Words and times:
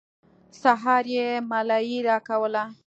سهار 0.61 1.05
يې 1.15 1.27
ملايي 1.51 1.97
راکوله. 2.09 2.63